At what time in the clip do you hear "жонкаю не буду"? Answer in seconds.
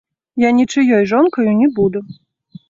1.11-1.99